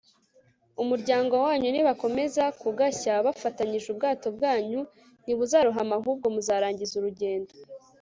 umuryango 0.81 1.33
wanyu 1.45 1.67
nibakomeza 1.71 2.43
kugashya 2.61 3.13
bafatanyije 3.25 3.87
ubwato 3.93 4.27
bwanyu 4.35 4.79
ntibuzarohama 5.23 5.93
ahubwo 5.99 6.25
muzarangiza 6.35 6.93
urugendo 6.97 7.53